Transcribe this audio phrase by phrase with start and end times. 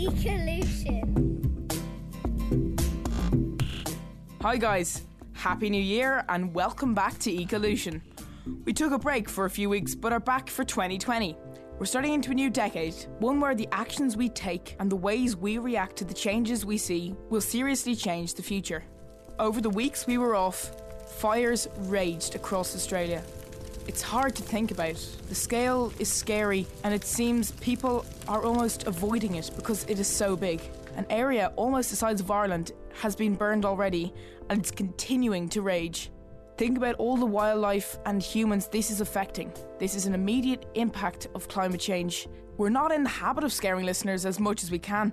[0.00, 1.04] Ecolution.
[4.40, 5.02] Hi, guys.
[5.34, 8.00] Happy New Year and welcome back to Ecolution.
[8.64, 11.36] We took a break for a few weeks but are back for 2020.
[11.78, 15.36] We're starting into a new decade, one where the actions we take and the ways
[15.36, 18.82] we react to the changes we see will seriously change the future.
[19.38, 20.72] Over the weeks we were off,
[21.18, 23.22] fires raged across Australia.
[23.90, 25.04] It's hard to think about.
[25.28, 30.06] The scale is scary, and it seems people are almost avoiding it because it is
[30.06, 30.60] so big.
[30.94, 34.14] An area almost the size of Ireland has been burned already,
[34.48, 36.12] and it's continuing to rage.
[36.56, 39.52] Think about all the wildlife and humans this is affecting.
[39.80, 42.28] This is an immediate impact of climate change.
[42.58, 45.12] We're not in the habit of scaring listeners as much as we can,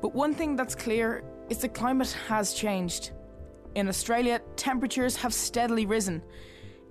[0.00, 3.10] but one thing that's clear is the climate has changed.
[3.74, 6.22] In Australia, temperatures have steadily risen.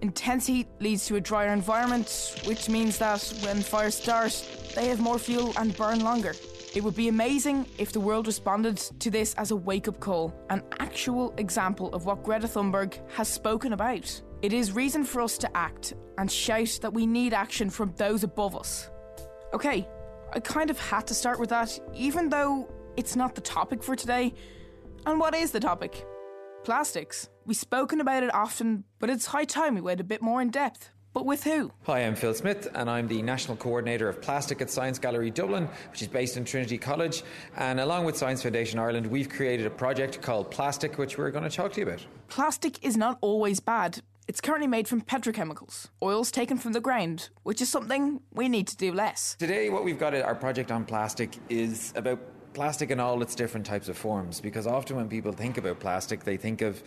[0.02, 4.32] Intense heat leads to a drier environment, which means that when fires start,
[4.74, 6.34] they have more fuel and burn longer.
[6.74, 10.34] It would be amazing if the world responded to this as a wake up call,
[10.50, 14.22] an actual example of what Greta Thunberg has spoken about.
[14.42, 18.24] It is reason for us to act and shout that we need action from those
[18.24, 18.90] above us.
[19.54, 19.86] Okay,
[20.32, 23.98] I kind of had to start with that, even though it's not the topic for
[23.98, 24.34] today.
[25.06, 26.06] And what is the topic?
[26.64, 27.30] Plastics.
[27.46, 30.52] We've spoken about it often, but it's high time we went a bit more in
[30.52, 30.90] depth.
[31.14, 31.72] But with who?
[31.84, 35.68] Hi, I'm Phil Smith, and I'm the National Coordinator of Plastic at Science Gallery Dublin,
[35.90, 37.24] which is based in Trinity College.
[37.56, 41.46] And along with Science Foundation Ireland, we've created a project called Plastic, which we're going
[41.46, 42.06] to talk to you about.
[42.28, 44.02] Plastic is not always bad.
[44.28, 48.68] It's currently made from petrochemicals, oils taken from the ground, which is something we need
[48.68, 49.36] to do less.
[49.40, 52.20] Today, what we've got at our project on plastic is about
[52.54, 56.24] plastic in all its different types of forms because often when people think about plastic
[56.24, 56.82] they think of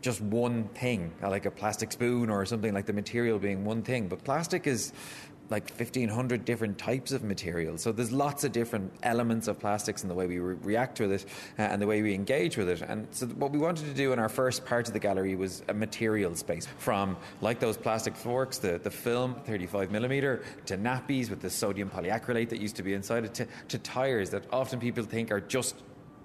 [0.00, 4.08] just one thing like a plastic spoon or something like the material being one thing.
[4.08, 4.92] But plastic is
[5.50, 10.08] like 1500 different types of materials so there's lots of different elements of plastics in
[10.08, 11.24] the way we re- react with it
[11.58, 12.82] uh, and the way we engage with it.
[12.82, 15.62] And so what we wanted to do in our first part of the gallery was
[15.68, 21.30] a material space from like those plastic forks the, the film 35 millimeter to nappies
[21.30, 24.78] with the sodium polyacrylate that used to be inside it to, to tires that often
[24.78, 25.76] people think are just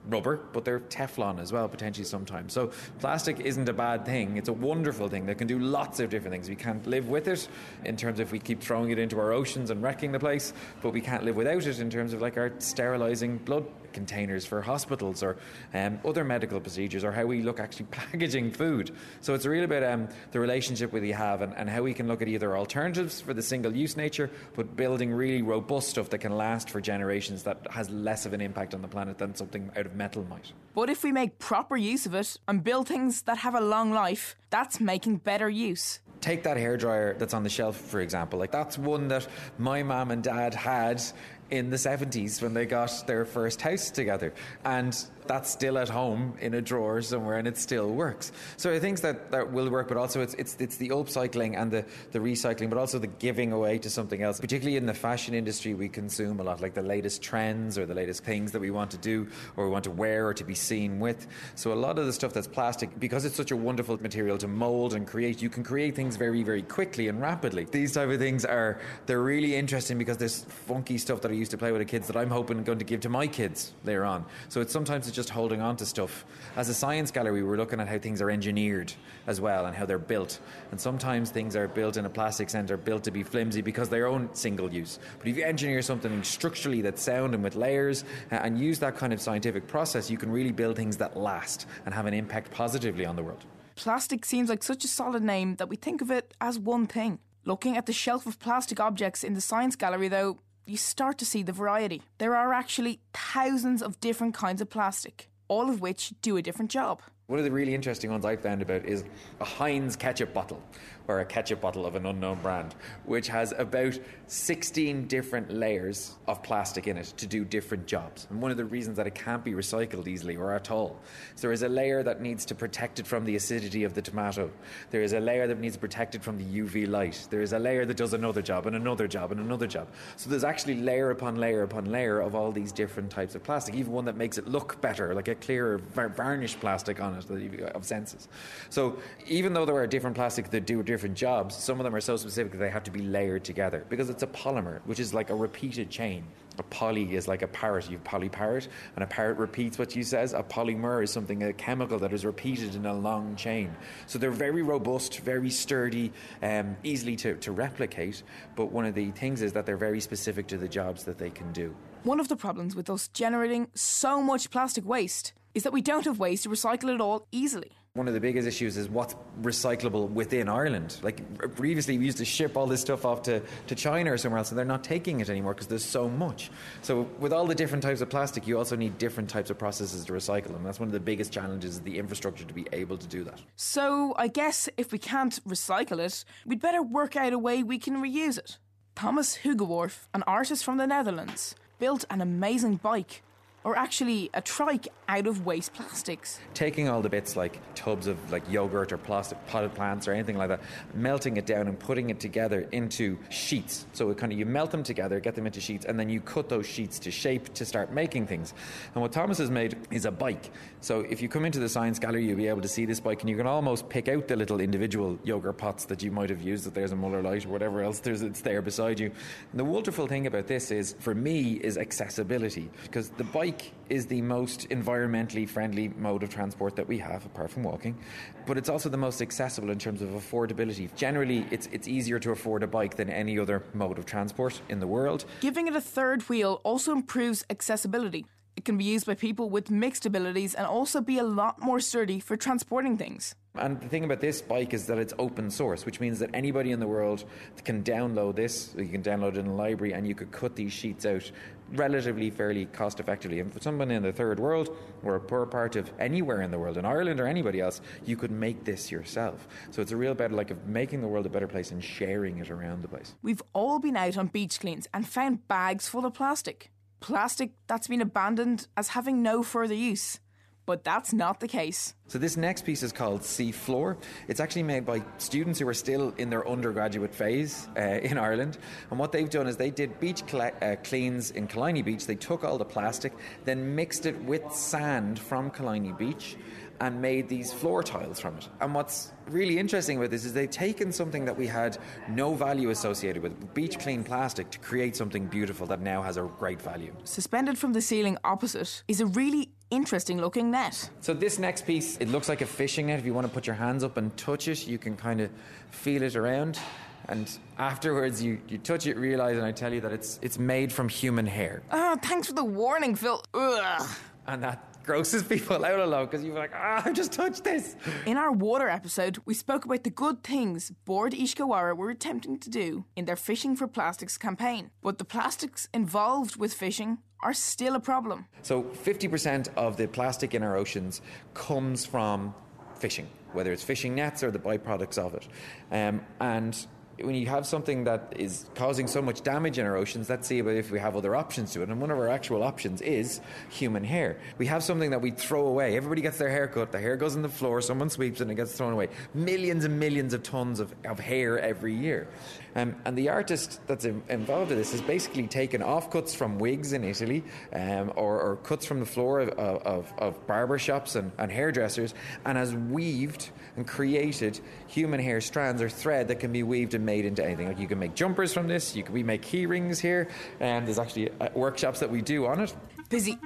[0.09, 2.53] rubber, but they're Teflon as well, potentially sometimes.
[2.53, 4.37] So plastic isn't a bad thing.
[4.37, 6.49] It's a wonderful thing that can do lots of different things.
[6.49, 7.47] We can't live with it
[7.83, 10.91] in terms of we keep throwing it into our oceans and wrecking the place, but
[10.91, 13.65] we can't live without it in terms of like our sterilizing blood
[13.95, 15.37] containers for hospitals or
[15.73, 18.91] um, other medical procedures or how we look actually packaging food.
[19.21, 22.21] So it's really about um, the relationship we have and, and how we can look
[22.21, 26.37] at either alternatives for the single use nature, but building really robust stuff that can
[26.37, 29.87] last for generations that has less of an impact on the planet than something out
[29.87, 30.51] of metal might.
[30.75, 33.91] But if we make proper use of it and build things that have a long
[33.91, 35.99] life, that's making better use.
[36.21, 38.39] Take that hairdryer that's on the shelf, for example.
[38.39, 39.27] Like that's one that
[39.57, 41.03] my mum and dad had
[41.51, 44.33] in the 70s when they got their first house together.
[44.63, 44.95] And
[45.27, 48.31] that's still at home in a drawer somewhere and it still works.
[48.57, 51.71] So I think that that will work, but also it's, it's, it's the upcycling and
[51.71, 54.39] the, the recycling, but also the giving away to something else.
[54.39, 57.93] Particularly in the fashion industry, we consume a lot, like the latest trends or the
[57.93, 60.55] latest things that we want to do or we want to wear or to be
[60.55, 61.27] seen with.
[61.55, 64.47] So a lot of the stuff that's plastic, because it's such a wonderful material to
[64.47, 67.65] mold and create, you can create things very, very quickly and rapidly.
[67.65, 71.51] These type of things are, they're really interesting because there's funky stuff that I used
[71.51, 74.05] to play with the kids that I'm hoping going to give to my kids later
[74.05, 74.25] on.
[74.49, 76.25] So it's sometimes just holding on to stuff.
[76.55, 78.93] As a science gallery, we're looking at how things are engineered
[79.27, 80.39] as well and how they're built.
[80.71, 84.07] And sometimes things are built in a plastic center, built to be flimsy because they're
[84.07, 84.99] own single use.
[85.17, 89.13] But if you engineer something structurally that's sound and with layers and use that kind
[89.13, 93.05] of scientific process, you can really build things that last and have an impact positively
[93.05, 93.45] on the world.
[93.75, 97.19] Plastic seems like such a solid name that we think of it as one thing.
[97.47, 101.25] Looking at the shelf of plastic objects in the Science Gallery, though, you start to
[101.25, 102.01] see the variety.
[102.17, 106.71] There are actually thousands of different kinds of plastic, all of which do a different
[106.71, 107.01] job.
[107.27, 109.03] One of the really interesting ones I found about is
[109.39, 110.61] a Heinz ketchup bottle,
[111.07, 116.41] or a ketchup bottle of an unknown brand, which has about 16 different layers of
[116.41, 118.27] plastic in it to do different jobs.
[118.29, 120.99] And one of the reasons that it can't be recycled easily or at all
[121.35, 124.01] is there is a layer that needs to protect it from the acidity of the
[124.01, 124.49] tomato.
[124.89, 127.27] There is a layer that needs to protect it from the UV light.
[127.29, 129.87] There is a layer that does another job and another job and another job.
[130.15, 133.75] So there's actually layer upon layer upon layer of all these different types of plastic,
[133.75, 137.29] even one that makes it look better, like a clearer varnished plastic on it
[137.75, 138.27] of senses.
[138.69, 138.97] So
[139.27, 142.17] even though there are different plastics that do different jobs, some of them are so
[142.17, 145.29] specific that they have to be layered together because it's a polymer, which is like
[145.29, 146.23] a repeated chain.
[146.57, 147.89] A poly is like a parrot.
[147.89, 150.33] You have polyparrot, and a parrot repeats what you says.
[150.33, 153.75] A polymer is something, a chemical that is repeated in a long chain.
[154.07, 158.23] So they're very robust, very sturdy, um, easily to, to replicate.
[158.55, 161.29] But one of the things is that they're very specific to the jobs that they
[161.29, 161.75] can do.
[162.03, 166.05] One of the problems with us generating so much plastic waste is that we don't
[166.05, 167.71] have ways to recycle it all easily.
[167.95, 170.97] One of the biggest issues is what's recyclable within Ireland.
[171.01, 174.39] Like previously, we used to ship all this stuff off to, to China or somewhere
[174.39, 176.51] else, and they're not taking it anymore because there's so much.
[176.81, 180.03] So, with all the different types of plastic, you also need different types of processes
[180.03, 180.61] to recycle them.
[180.61, 183.41] That's one of the biggest challenges: is the infrastructure to be able to do that.
[183.55, 187.79] So, I guess if we can't recycle it, we'd better work out a way we
[187.79, 188.57] can reuse it.
[188.95, 193.23] Thomas Hugeworf, an artist from the Netherlands, built an amazing bike
[193.65, 196.39] or actually a trike out of waste plastics.
[196.53, 200.37] Taking all the bits like tubs of like yogurt or plastic potted plants or anything
[200.37, 200.61] like that,
[200.93, 203.87] melting it down and putting it together into sheets.
[203.93, 206.21] So it kind of you melt them together, get them into sheets, and then you
[206.21, 208.53] cut those sheets to shape to start making things.
[208.93, 210.51] And what Thomas has made is a bike.
[210.81, 213.21] So if you come into the science gallery, you'll be able to see this bike,
[213.21, 216.43] and you can almost pick out the little individual yogurt pots that you might have
[216.43, 216.65] used.
[216.65, 219.07] That there's a Muller Light or whatever else there's it's there beside you.
[219.51, 223.54] And the wonderful thing about this is, for me, is accessibility because the bike
[223.89, 227.97] is the most environmentally friendly mode of transport that we have, apart from walking.
[228.45, 230.93] But it's also the most accessible in terms of affordability.
[230.95, 234.79] Generally, it's, it's easier to afford a bike than any other mode of transport in
[234.79, 235.25] the world.
[235.41, 238.25] Giving it a third wheel also improves accessibility.
[238.55, 241.79] It can be used by people with mixed abilities and also be a lot more
[241.79, 243.35] sturdy for transporting things.
[243.57, 246.71] And the thing about this bike is that it's open source, which means that anybody
[246.71, 247.23] in the world
[247.63, 248.73] can download this.
[248.77, 251.31] You can download it in a library and you could cut these sheets out
[251.73, 253.39] relatively fairly cost effectively.
[253.39, 256.59] And for someone in the third world or a poor part of anywhere in the
[256.59, 259.47] world, in Ireland or anybody else, you could make this yourself.
[259.71, 262.37] So it's a real better like of making the world a better place and sharing
[262.37, 263.15] it around the place.
[263.21, 266.71] We've all been out on beach cleans and found bags full of plastic.
[266.99, 270.19] Plastic that's been abandoned as having no further use.
[270.65, 271.93] But that's not the case.
[272.07, 273.97] So, this next piece is called Sea Floor.
[274.27, 278.57] It's actually made by students who are still in their undergraduate phase uh, in Ireland.
[278.89, 282.05] And what they've done is they did beach uh, cleans in Killiney Beach.
[282.05, 286.37] They took all the plastic, then mixed it with sand from Killiney Beach
[286.79, 288.49] and made these floor tiles from it.
[288.61, 291.77] And what's really interesting about this is they've taken something that we had
[292.09, 296.29] no value associated with, beach clean plastic, to create something beautiful that now has a
[296.37, 296.93] great value.
[297.03, 300.89] Suspended from the ceiling opposite is a really interesting looking net.
[301.01, 302.99] So this next piece, it looks like a fishing net.
[302.99, 305.29] If you want to put your hands up and touch it, you can kind of
[305.71, 306.59] feel it around.
[307.07, 310.73] And afterwards, you, you touch it, realize, and I tell you that it's it's made
[310.73, 311.61] from human hair.
[311.71, 313.21] Oh, thanks for the warning, Phil.
[313.33, 313.89] Ugh.
[314.27, 317.75] And that grosses people out a lot because you're like, ah, I just touched this.
[318.05, 322.49] In our water episode, we spoke about the good things Iascaigh Mhara were attempting to
[322.49, 324.71] do in their Fishing for Plastics campaign.
[324.81, 328.27] But the plastics involved with fishing are still a problem.
[328.41, 331.01] So 50% of the plastic in our oceans
[331.33, 332.33] comes from
[332.75, 335.27] fishing, whether it's fishing nets or the byproducts of it.
[335.71, 336.67] Um, and
[337.01, 340.39] when you have something that is causing so much damage in our oceans, let's see
[340.39, 341.69] if we have other options to it.
[341.69, 343.19] And one of our actual options is
[343.49, 344.17] human hair.
[344.37, 345.75] We have something that we throw away.
[345.75, 348.31] Everybody gets their hair cut, the hair goes on the floor, someone sweeps it and
[348.31, 348.87] it gets thrown away.
[349.13, 352.07] Millions and millions of tons of, of hair every year.
[352.55, 356.83] Um, and the artist that's involved in this has basically taken offcuts from wigs in
[356.83, 361.31] Italy um, or, or, cuts from the floor of, of, of barber shops and, and
[361.31, 361.93] hairdressers
[362.23, 366.85] and has weaved and created human hair strands or thread that can be weaved and
[366.85, 367.47] made into anything.
[367.47, 370.07] Like you can make jumpers from this, you can, we make key rings here,
[370.39, 372.55] and there's actually uh, workshops that we do on it.
[372.89, 373.17] Busy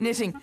[0.00, 0.38] knitting.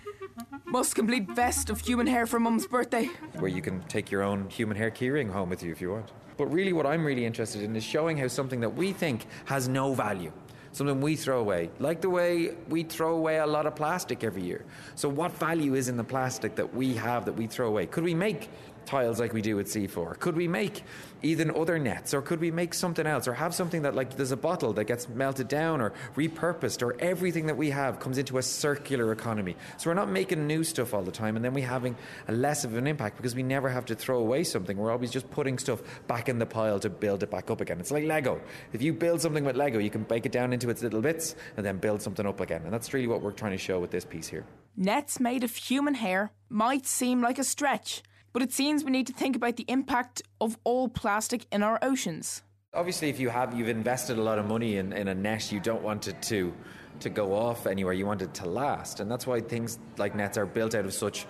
[0.76, 3.06] Most complete vest of human hair for mum's birthday.
[3.40, 6.12] Where you can take your own human hair keyring home with you if you want.
[6.36, 9.70] But really, what I'm really interested in is showing how something that we think has
[9.70, 10.34] no value
[10.74, 14.44] something we throw away, like the way we throw away a lot of plastic every
[14.44, 14.66] year.
[14.96, 17.86] So, what value is in the plastic that we have that we throw away?
[17.86, 18.50] Could we make
[18.86, 20.16] tiles like we do with Sea Floor?
[20.16, 20.84] Could we make
[21.22, 24.32] even other nets, or could we make something else, or have something that like there's
[24.32, 28.38] a bottle that gets melted down or repurposed, or everything that we have comes into
[28.38, 29.56] a circular economy?
[29.78, 31.96] So we're not making new stuff all the time, and then we're having
[32.28, 34.78] a less of an impact because we never have to throw away something.
[34.78, 37.80] We're always just putting stuff back in the pile to build it back up again.
[37.80, 38.40] It's like Lego.
[38.74, 41.36] If you build something with Lego, you can break it down into its little bits
[41.58, 42.62] and then build something up again.
[42.64, 44.46] And that's really what we're trying to show with this piece here.
[44.78, 48.04] Nets made of human hair might seem like a stretch.
[48.36, 51.80] But it seems we need to think about the impact of all plastic in our
[51.82, 52.42] oceans.
[52.74, 55.62] Obviously, if you have you've invested a lot of money in, in a net, you
[55.62, 56.54] don't want it to
[57.00, 57.94] to go off anywhere.
[57.94, 60.94] You want it to last, and that's why things like nets are built out of
[60.94, 61.28] such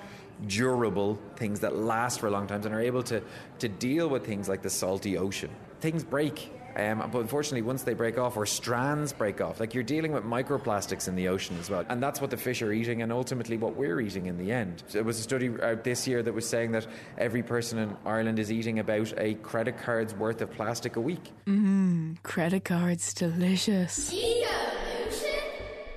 [0.47, 3.21] durable things that last for a long time and are able to
[3.59, 5.51] to deal with things like the salty ocean.
[5.81, 9.83] Things break Um, but unfortunately, once they break off or strands break off, like you're
[9.83, 11.85] dealing with microplastics in the ocean as well.
[11.89, 14.83] And that's what the fish are eating and ultimately what we're eating in the end.
[14.87, 16.85] So there was a study out this year that was saying that
[17.17, 21.31] every person in Ireland is eating about a credit card's worth of plastic a week.
[21.45, 24.13] Mmm, credit cards, delicious.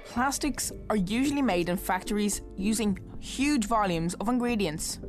[0.04, 5.00] Plastics are usually made in factories using huge volumes of ingredients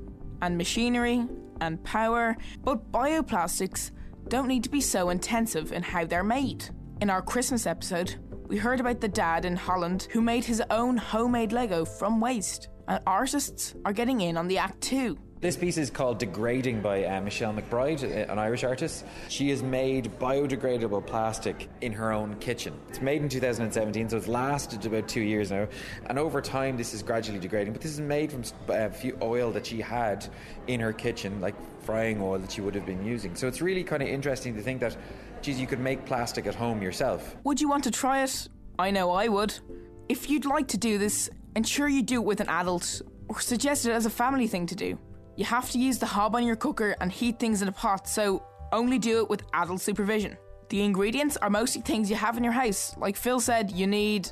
[0.42, 1.26] and machinery
[1.62, 3.92] and power, but bioplastics
[4.30, 6.70] don't need to be so intensive in how they're made.
[7.02, 8.16] In our Christmas episode,
[8.48, 12.70] we heard about the dad in Holland who made his own homemade Lego from waste,
[12.88, 15.18] and artists are getting in on the act too.
[15.42, 19.06] This piece is called Degrading by uh, Michelle McBride, uh, an Irish artist.
[19.30, 22.78] She has made biodegradable plastic in her own kitchen.
[22.90, 25.70] It's made in 2017, so it's lasted about two years now.
[26.08, 27.72] And over time, this is gradually degrading.
[27.72, 30.28] But this is made from uh, a few oil that she had
[30.68, 33.34] in her kitchen, like frying oil that she would have been using.
[33.34, 34.98] So it's really kind of interesting to think that,
[35.42, 37.38] geez, you could make plastic at home yourself.
[37.46, 38.50] Would you want to try it?
[38.78, 39.58] I know I would.
[40.10, 43.86] If you'd like to do this, ensure you do it with an adult or suggest
[43.86, 45.00] it as a family thing to do.
[45.40, 48.10] You have to use the hob on your cooker and heat things in a pot,
[48.10, 48.44] so
[48.74, 50.38] only do it with adult supervision.
[50.68, 52.94] The ingredients are mostly things you have in your house.
[52.98, 54.30] Like Phil said, you need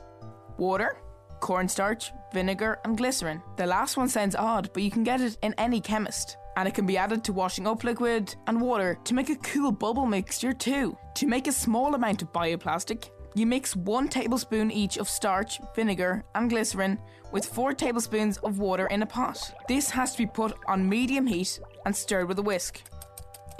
[0.57, 0.97] water,
[1.39, 3.41] cornstarch, vinegar, and glycerin.
[3.55, 6.35] The last one sounds odd, but you can get it in any chemist.
[6.57, 9.71] And it can be added to washing up liquid and water to make a cool
[9.71, 10.97] bubble mixture too.
[11.15, 16.23] To make a small amount of bioplastic, you mix one tablespoon each of starch, vinegar,
[16.35, 16.97] and glycerin
[17.31, 19.53] with four tablespoons of water in a pot.
[19.67, 22.81] This has to be put on medium heat and stirred with a whisk.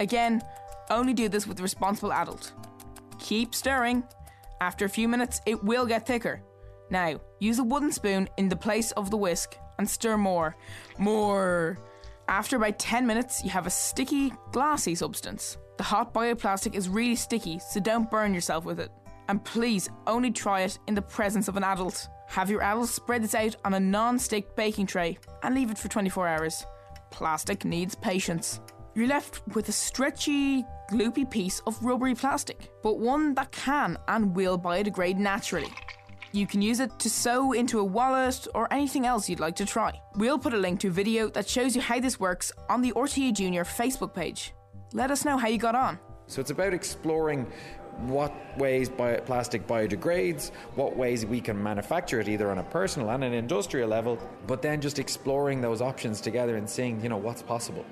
[0.00, 0.42] Again,
[0.90, 2.52] only do this with a responsible adult.
[3.18, 4.04] Keep stirring.
[4.60, 6.42] After a few minutes, it will get thicker.
[6.90, 10.56] Now, use a wooden spoon in the place of the whisk and stir more.
[10.98, 11.78] More.
[12.26, 15.58] After about 10 minutes, you have a sticky, glassy substance.
[15.76, 18.90] The hot bioplastic is really sticky, so don't burn yourself with it
[19.28, 22.08] and please only try it in the presence of an adult.
[22.28, 25.78] Have your adult spread this out on a non stick baking tray and leave it
[25.78, 26.64] for 24 hours.
[27.10, 28.60] Plastic needs patience.
[28.94, 34.34] You're left with a stretchy, gloopy piece of rubbery plastic, but one that can and
[34.34, 35.72] will biodegrade naturally.
[36.32, 39.64] You can use it to sew into a wallet or anything else you'd like to
[39.64, 39.98] try.
[40.16, 42.92] We'll put a link to a video that shows you how this works on the
[42.92, 44.52] RTE Junior Facebook page.
[44.92, 45.98] Let us know how you got on.
[46.26, 47.46] So it's about exploring
[48.06, 53.10] what ways bio- plastic biodegrades, what ways we can manufacture it either on a personal
[53.10, 57.16] and an industrial level, but then just exploring those options together and seeing, you know,
[57.16, 57.84] what's possible.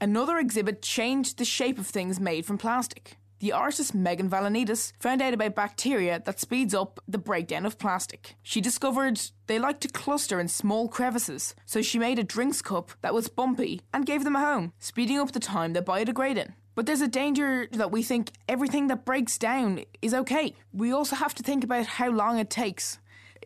[0.00, 3.16] Another exhibit changed the shape of things made from plastic.
[3.40, 8.34] The artist Megan Valanidis found out about bacteria that speeds up the breakdown of plastic.
[8.42, 12.90] She discovered they like to cluster in small crevices, so she made a drinks cup
[13.00, 16.54] that was bumpy and gave them a home, speeding up the time they biodegrade in.
[16.78, 20.54] But there's a danger that we think everything that breaks down is okay.
[20.72, 23.00] We also have to think about how long it takes.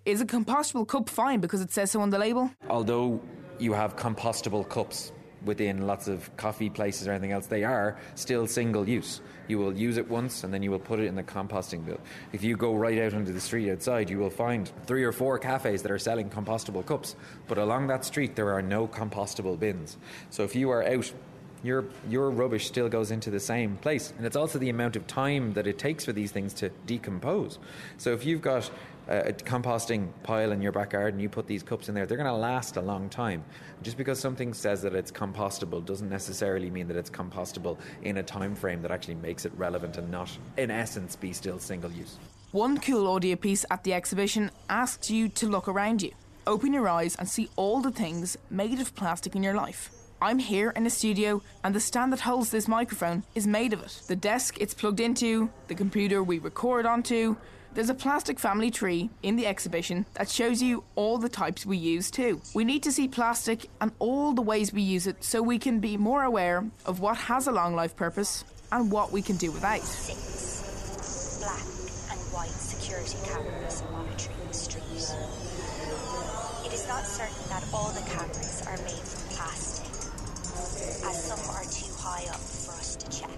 [0.05, 2.51] Is a compostable cup fine because it says so on the label?
[2.69, 3.23] Although
[3.59, 5.13] you have compostable cups
[5.47, 9.23] within lots of coffee places or anything else, they are still single use.
[9.49, 11.97] You will use it once and then you will put it in the composting bin.
[12.35, 15.39] If you go right out onto the street outside, you will find three or four
[15.39, 17.17] cafes that are selling compostable cups.
[17.49, 19.97] But along that street, there are no compostable bins.
[20.29, 21.11] So if you are out
[21.63, 24.13] your your rubbish still goes into the same place.
[24.17, 27.59] And it's also the amount of time that it takes for these things to decompose.
[27.99, 28.71] So if you've got
[29.09, 32.29] a composting pile in your backyard and you put these cups in there they're going
[32.29, 33.45] to last a long time.
[33.83, 38.23] Just because something says that it's compostable doesn't necessarily mean that it's compostable in a
[38.23, 42.19] time frame that actually makes it relevant and not in essence be still single use.
[42.53, 46.13] One cool audio piece at the exhibition asks you to look around you.
[46.47, 49.91] Open your eyes and see all the things made of plastic in your life
[50.23, 53.83] I'm here in a studio, and the stand that holds this microphone is made of
[53.83, 54.03] it.
[54.07, 57.35] The desk it's plugged into, the computer we record onto.
[57.75, 61.77] There's a plastic family tree in the exhibition that shows you all the types we
[61.77, 62.41] use too.
[62.55, 65.81] We need to see plastic and all the ways we use it so we can
[65.81, 69.51] be more aware of what has a long life purpose and what we can do
[69.51, 69.81] without.
[69.81, 71.65] Six black
[72.13, 74.85] and white security cameras monitoring the street.
[76.65, 79.92] It is not certain that all the cameras are made from plastic
[81.05, 83.31] as some are too high up for us to check.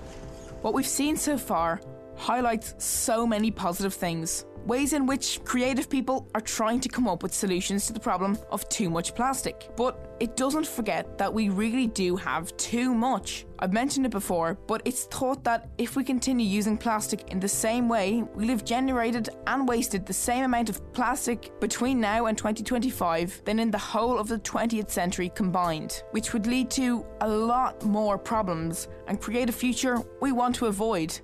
[0.62, 1.80] What we've seen so far
[2.16, 7.22] highlights so many positive things ways in which creative people are trying to come up
[7.22, 9.68] with solutions to the problem of too much plastic.
[9.76, 13.46] But it doesn't forget that we really do have too much.
[13.58, 17.48] I've mentioned it before, but it's thought that if we continue using plastic in the
[17.48, 22.36] same way, we'll have generated and wasted the same amount of plastic between now and
[22.36, 27.28] 2025 than in the whole of the 20th century combined, which would lead to a
[27.28, 31.20] lot more problems and create a future we want to avoid.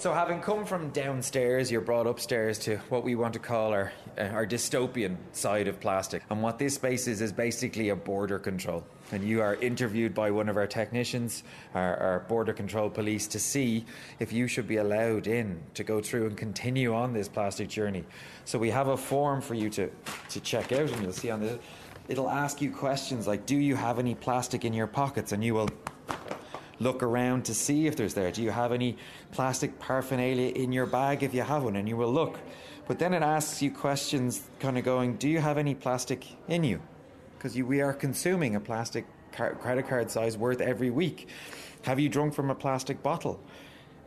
[0.00, 3.92] So, having come from downstairs, you're brought upstairs to what we want to call our,
[4.16, 6.22] uh, our dystopian side of plastic.
[6.30, 8.82] And what this space is, is basically a border control.
[9.12, 11.42] And you are interviewed by one of our technicians,
[11.74, 13.84] our, our border control police, to see
[14.20, 18.06] if you should be allowed in to go through and continue on this plastic journey.
[18.46, 19.90] So, we have a form for you to,
[20.30, 21.58] to check out, and you'll see on the.
[22.08, 25.32] It'll ask you questions like Do you have any plastic in your pockets?
[25.32, 25.68] And you will
[26.80, 28.32] look around to see if there's there.
[28.32, 28.96] Do you have any
[29.30, 31.76] plastic paraphernalia in your bag if you have one?
[31.76, 32.40] And you will look.
[32.88, 36.64] But then it asks you questions kind of going, do you have any plastic in
[36.64, 36.80] you?
[37.38, 41.28] Because we are consuming a plastic car- credit card size worth every week.
[41.82, 43.40] Have you drunk from a plastic bottle?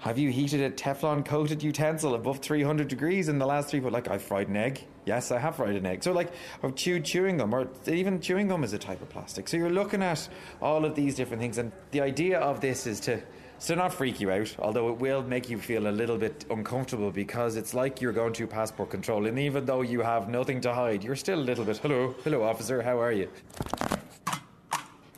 [0.03, 3.79] Have you heated a Teflon coated utensil above 300 degrees in the last three?
[3.79, 4.81] Like, I've fried an egg.
[5.05, 6.03] Yes, I have fried an egg.
[6.03, 9.47] So, like, I've chewed chewing gum, or even chewing gum is a type of plastic.
[9.47, 10.27] So, you're looking at
[10.61, 11.57] all of these different things.
[11.57, 13.21] And the idea of this is to,
[13.59, 17.09] so not freak you out, although it will make you feel a little bit uncomfortable
[17.09, 19.25] because it's like you're going through passport control.
[19.25, 22.43] And even though you have nothing to hide, you're still a little bit, hello, hello,
[22.43, 23.29] officer, how are you?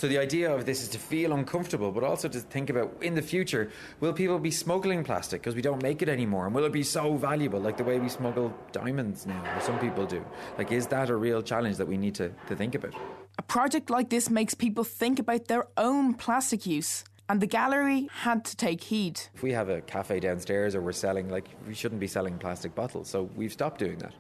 [0.05, 3.15] So the idea of this is to feel uncomfortable, but also to think about in
[3.15, 3.71] the future,
[4.01, 6.45] will people be smuggling plastic because we don't make it anymore?
[6.45, 9.79] And will it be so valuable, like the way we smuggle diamonds now, or some
[9.79, 10.23] people do?
[10.59, 12.93] Like, is that a real challenge that we need to, to think about?
[13.39, 18.07] A project like this makes people think about their own plastic use and the gallery
[18.11, 19.19] had to take heed.
[19.33, 22.75] If we have a cafe downstairs or we're selling, like, we shouldn't be selling plastic
[22.75, 24.13] bottles, so we've stopped doing that.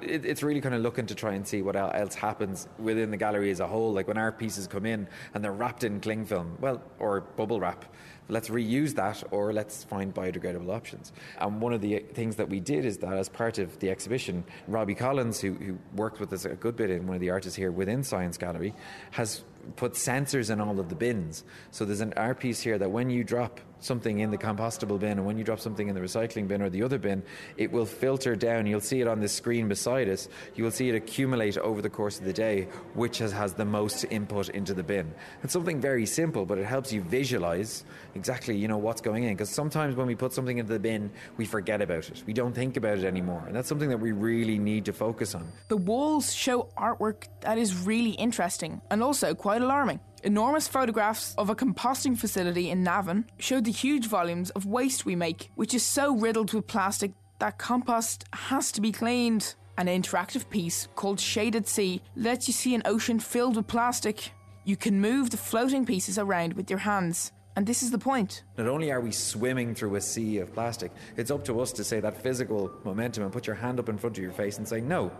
[0.00, 3.16] It, it's really kind of looking to try and see what else happens within the
[3.16, 3.92] gallery as a whole.
[3.92, 7.58] Like when art pieces come in and they're wrapped in cling film, well, or bubble
[7.58, 7.84] wrap,
[8.28, 11.12] let's reuse that or let's find biodegradable options.
[11.38, 14.44] And one of the things that we did is that as part of the exhibition,
[14.68, 17.56] Robbie Collins, who, who worked with us a good bit in one of the artists
[17.56, 18.74] here within Science Gallery,
[19.10, 19.42] has
[19.76, 21.44] put sensors in all of the bins.
[21.70, 25.12] So there's an art piece here that when you drop something in the compostable bin
[25.18, 27.22] and when you drop something in the recycling bin or the other bin,
[27.56, 28.66] it will filter down.
[28.66, 30.28] You'll see it on the screen beside us.
[30.54, 33.64] You will see it accumulate over the course of the day, which has, has the
[33.64, 35.12] most input into the bin.
[35.42, 37.84] It's something very simple, but it helps you visualize
[38.14, 39.34] exactly, you know, what's going in.
[39.34, 42.22] Because sometimes when we put something into the bin, we forget about it.
[42.26, 43.42] We don't think about it anymore.
[43.46, 45.46] And that's something that we really need to focus on.
[45.68, 50.00] The walls show artwork that is really interesting and also quite alarming.
[50.24, 55.16] Enormous photographs of a composting facility in Navan showed the huge volumes of waste we
[55.16, 59.56] make, which is so riddled with plastic that compost has to be cleaned.
[59.78, 64.30] An interactive piece called Shaded Sea lets you see an ocean filled with plastic.
[64.64, 67.32] You can move the floating pieces around with your hands.
[67.56, 68.44] And this is the point.
[68.56, 71.82] Not only are we swimming through a sea of plastic, it's up to us to
[71.82, 74.68] say that physical momentum and put your hand up in front of your face and
[74.68, 75.10] say, no,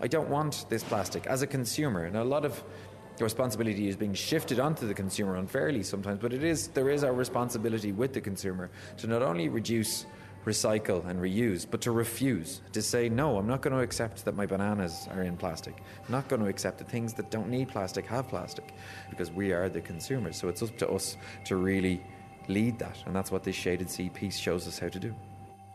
[0.00, 2.04] I don't want this plastic as a consumer.
[2.04, 2.62] And a lot of
[3.16, 7.02] the responsibility is being shifted onto the consumer unfairly sometimes, but it is there is
[7.02, 10.06] our responsibility with the consumer to not only reduce,
[10.44, 13.38] recycle, and reuse, but to refuse to say no.
[13.38, 15.82] I'm not going to accept that my bananas are in plastic.
[16.04, 18.74] I'm not going to accept that things that don't need plastic have plastic,
[19.10, 20.36] because we are the consumers.
[20.36, 22.04] So it's up to us to really
[22.48, 25.14] lead that, and that's what this shaded sea piece shows us how to do.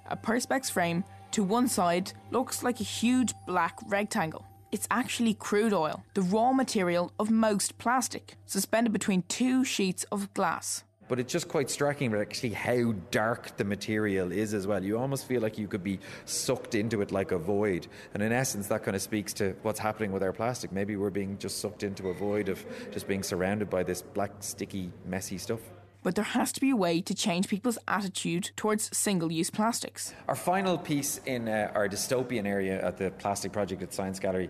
[0.09, 5.73] A perspex frame to one side looks like a huge black rectangle it's actually crude
[5.73, 10.83] oil, the raw material of most plastic, suspended between two sheets of glass.
[11.07, 14.81] But it's just quite striking actually how dark the material is as well.
[14.81, 17.87] You almost feel like you could be sucked into it like a void.
[18.13, 20.71] And in essence, that kind of speaks to what's happening with our plastic.
[20.71, 24.31] Maybe we're being just sucked into a void of just being surrounded by this black,
[24.39, 25.59] sticky, messy stuff
[26.03, 30.13] but there has to be a way to change people's attitude towards single use plastics.
[30.27, 34.49] Our final piece in uh, our dystopian area at the Plastic Project at Science Gallery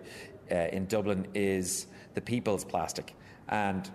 [0.50, 3.14] uh, in Dublin is the people's plastic.
[3.48, 3.90] And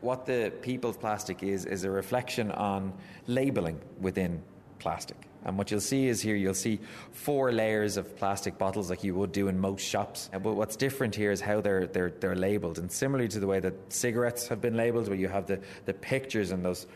[0.00, 2.92] what the people's plastic is, is a reflection on
[3.26, 4.42] labelling within
[4.78, 5.29] plastic.
[5.44, 6.80] And what you'll see is here, you'll see
[7.12, 10.28] four layers of plastic bottles like you would do in most shops.
[10.32, 12.78] Uh, but what's different here is how they're, they're, they're labelled.
[12.78, 15.94] And similarly to the way that cigarettes have been labelled, where you have the, the
[15.94, 16.86] pictures and those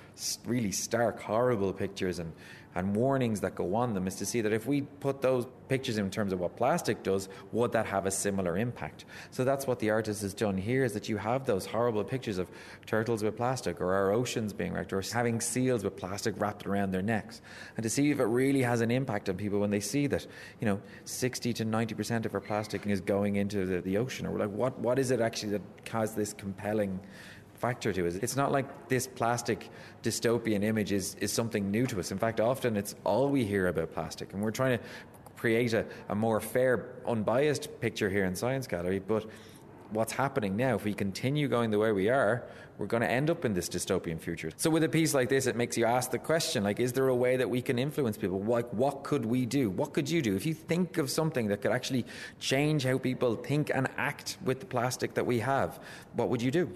[0.44, 2.32] really stark, horrible pictures and
[2.74, 5.98] and warnings that go on them is to see that if we put those pictures
[5.98, 9.04] in terms of what plastic does, would that have a similar impact?
[9.30, 12.38] So that's what the artist has done here is that you have those horrible pictures
[12.38, 12.50] of
[12.86, 16.90] turtles with plastic or our oceans being wrecked or having seals with plastic wrapped around
[16.90, 17.40] their necks.
[17.76, 20.26] And to see if it really has an impact on people when they see that,
[20.60, 24.26] you know, 60 to 90% of our plastic is going into the, the ocean.
[24.26, 27.00] Or like, what, what is it actually that has this compelling
[27.66, 28.22] factor to it.
[28.22, 29.70] It's not like this plastic
[30.02, 32.10] dystopian image is, is something new to us.
[32.10, 34.84] In fact, often it's all we hear about plastic, and we're trying to
[35.36, 36.72] create a, a more fair,
[37.06, 39.24] unbiased picture here in Science Gallery, but
[39.90, 42.44] what's happening now, if we continue going the way we are,
[42.78, 44.50] we're going to end up in this dystopian future.
[44.56, 47.08] So with a piece like this, it makes you ask the question, like, is there
[47.08, 48.42] a way that we can influence people?
[48.42, 49.70] Like, what could we do?
[49.70, 50.34] What could you do?
[50.34, 52.04] If you think of something that could actually
[52.40, 55.78] change how people think and act with the plastic that we have,
[56.14, 56.70] what would you do?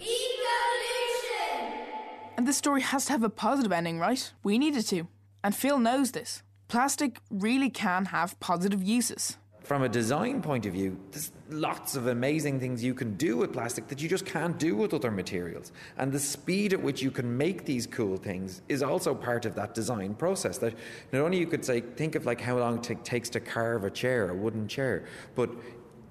[2.38, 4.33] And this story has to have a positive ending, right?
[4.44, 5.09] We needed to.
[5.42, 6.44] And Phil knows this.
[6.68, 9.37] Plastic really can have positive uses.
[9.64, 13.53] From a design point of view, there's lots of amazing things you can do with
[13.53, 15.72] plastic that you just can't do with other materials.
[15.96, 19.57] And the speed at which you can make these cool things is also part of
[19.57, 20.59] that design process.
[20.59, 20.74] That
[21.11, 23.90] not only you could say, think of like how long it takes to carve a
[23.90, 25.51] chair, a wooden chair, but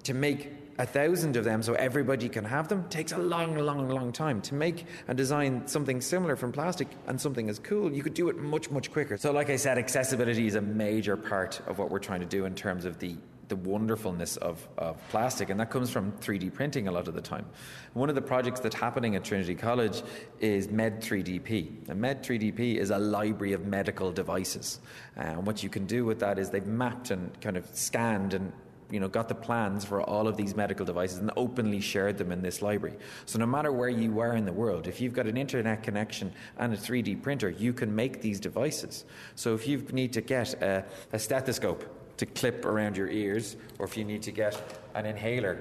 [0.04, 3.88] to make a thousand of them so everybody can have them takes a long, long,
[3.88, 4.40] long time.
[4.42, 8.28] To make and design something similar from plastic and something as cool, you could do
[8.28, 9.16] it much, much quicker.
[9.16, 12.44] So, like I said, accessibility is a major part of what we're trying to do
[12.44, 13.16] in terms of the
[13.48, 17.20] the wonderfulness of, of plastic, and that comes from 3D printing a lot of the
[17.20, 17.46] time.
[17.94, 20.02] One of the projects that's happening at Trinity College
[20.38, 21.88] is Med3DP.
[21.88, 24.80] And Med3DP is a library of medical devices.
[25.16, 28.34] Uh, and what you can do with that is they've mapped and kind of scanned
[28.34, 28.52] and
[28.90, 32.32] you know, got the plans for all of these medical devices and openly shared them
[32.32, 32.96] in this library.
[33.26, 36.32] So no matter where you are in the world, if you've got an internet connection
[36.58, 39.04] and a 3D printer, you can make these devices.
[39.34, 41.84] So if you need to get a, a stethoscope
[42.16, 45.58] to clip around your ears, or if you need to get an inhaler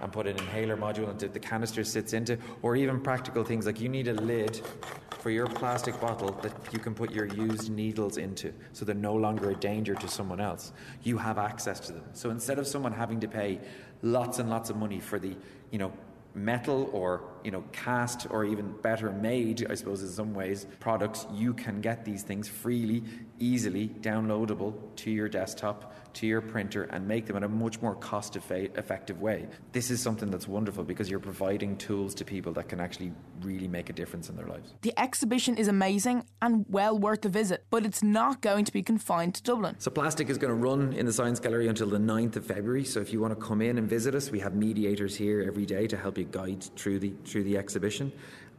[0.00, 3.80] and put an inhaler module into the canister sits into, or even practical things like
[3.80, 4.60] you need a lid
[5.22, 9.14] for your plastic bottle that you can put your used needles into so they're no
[9.14, 10.72] longer a danger to someone else.
[11.04, 12.02] You have access to them.
[12.12, 13.60] So instead of someone having to pay
[14.02, 15.36] lots and lots of money for the,
[15.70, 15.92] you know,
[16.34, 21.26] metal or you know cast or even better made i suppose in some ways products
[21.32, 23.02] you can get these things freely
[23.38, 27.94] easily downloadable to your desktop to your printer and make them in a much more
[27.94, 29.48] cost effective way.
[29.72, 33.68] This is something that's wonderful because you're providing tools to people that can actually really
[33.68, 34.74] make a difference in their lives.
[34.82, 38.82] The exhibition is amazing and well worth a visit but it's not going to be
[38.82, 39.76] confined to dublin.
[39.78, 42.84] So plastic is going to run in the science gallery until the 9th of february.
[42.84, 45.66] So if you want to come in and visit us we have mediators here every
[45.66, 48.12] day to help you guide through the through the exhibition.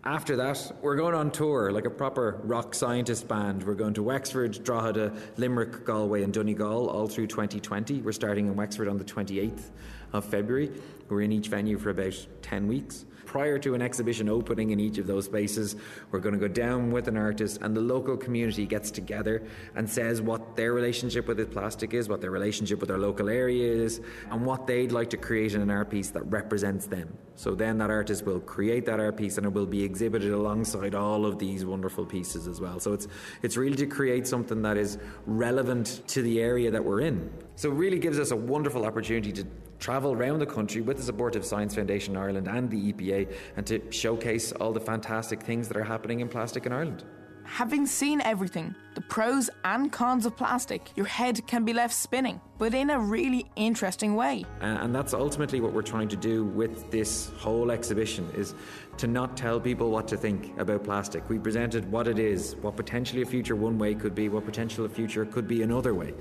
[0.03, 3.63] After that, we're going on tour like a proper rock scientist band.
[3.63, 8.01] We're going to Wexford, Drogheda, Limerick, Galway, and Donegal all through 2020.
[8.01, 9.69] We're starting in Wexford on the 28th
[10.11, 10.71] of February.
[11.07, 14.99] We're in each venue for about 10 weeks prior to an exhibition opening in each
[14.99, 15.75] of those spaces,
[16.11, 19.41] we're going to go down with an artist, and the local community gets together
[19.75, 23.29] and says what their relationship with this plastic is, what their relationship with their local
[23.29, 27.11] area is, and what they'd like to create in an art piece that represents them.
[27.33, 30.93] So then that artist will create that art piece and it will be exhibited alongside
[30.93, 32.79] all of these wonderful pieces as well.
[32.79, 33.07] So it's
[33.41, 37.31] it's really to create something that is relevant to the area that we're in.
[37.55, 39.47] So it really gives us a wonderful opportunity to
[39.83, 43.67] travel around the country with the support of Science Foundation Ireland and the EPA and
[43.67, 47.03] to showcase all the fantastic things that are happening in plastic in Ireland.
[47.43, 52.39] Having seen everything, the pros and cons of plastic, your head can be left spinning,
[52.57, 54.45] but in a really interesting way.
[54.61, 58.55] And that's ultimately what we're trying to do with this whole exhibition is
[58.99, 61.27] to not tell people what to think about plastic.
[61.29, 64.85] We presented what it is, what potentially a future one way could be, what potential
[64.85, 66.13] a future could be another way.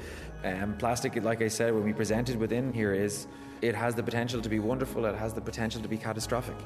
[0.43, 3.29] Um, plastic, like I said, when we presented within here is
[3.63, 6.57] it has the potential to be wonderful, it has the potential to be catastrophic.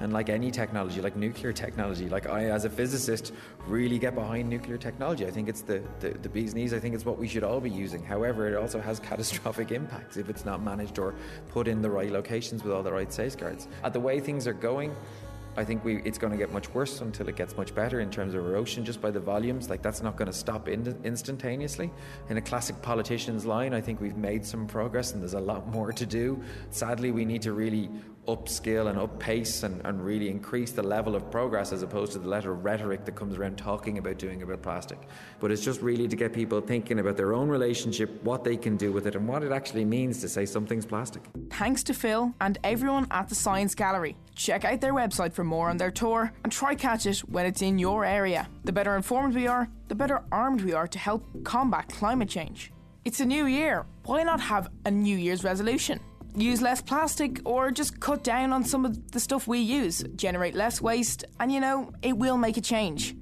[0.00, 3.32] And like any technology, like nuclear technology, like I, as a physicist,
[3.66, 5.26] really get behind nuclear technology.
[5.26, 6.74] I think it's the, the, the bee's knees.
[6.74, 8.02] I think it's what we should all be using.
[8.02, 11.14] However, it also has catastrophic impacts if it's not managed or
[11.50, 13.68] put in the right locations with all the right safeguards.
[13.84, 14.96] At the way things are going,
[15.60, 18.10] I think we, it's going to get much worse until it gets much better in
[18.10, 19.68] terms of erosion just by the volumes.
[19.68, 21.90] Like that's not going to stop in, instantaneously.
[22.30, 25.68] In a classic politician's line, I think we've made some progress and there's a lot
[25.76, 26.42] more to do.
[26.70, 27.90] Sadly, we need to really
[28.34, 32.28] upscale and uppace and, and really increase the level of progress as opposed to the
[32.28, 34.98] letter of rhetoric that comes around talking about doing about plastic.
[35.38, 38.76] But it's just really to get people thinking about their own relationship, what they can
[38.76, 41.22] do with it, and what it actually means to say something's plastic.
[41.50, 44.16] Thanks to Phil and everyone at the Science Gallery.
[44.34, 47.62] Check out their website for more on their tour and try catch it when it's
[47.62, 48.48] in your area.
[48.64, 52.72] The better informed we are, the better armed we are to help combat climate change.
[53.04, 53.86] It's a new year.
[54.04, 56.00] Why not have a New Year's resolution?
[56.34, 60.54] Use less plastic or just cut down on some of the stuff we use, generate
[60.54, 63.14] less waste, and you know, it will make a change.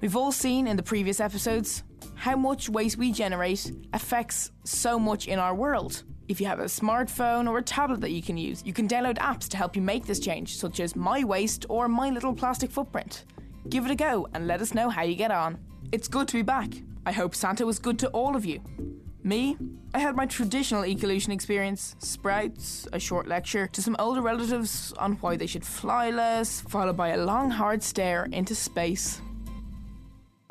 [0.00, 1.82] We've all seen in the previous episodes
[2.14, 6.02] how much waste we generate affects so much in our world.
[6.28, 9.18] If you have a smartphone or a tablet that you can use, you can download
[9.18, 12.70] apps to help you make this change, such as My Waste or My Little Plastic
[12.70, 13.24] Footprint.
[13.68, 15.58] Give it a go and let us know how you get on.
[15.92, 16.72] It's good to be back.
[17.04, 18.60] I hope Santa was good to all of you.
[19.26, 19.56] Me,
[19.92, 25.14] I had my traditional ecolution experience sprouts, a short lecture to some older relatives on
[25.14, 29.20] why they should fly less, followed by a long, hard stare into space.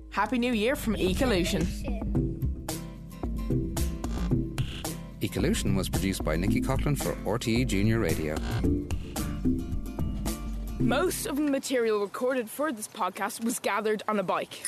[0.09, 1.65] Happy New Year from Ecolution.
[5.21, 8.35] Ecolution was produced by Nikki Coughlin for RTE Junior Radio.
[10.79, 14.65] Most of the material recorded for this podcast was gathered on a bike.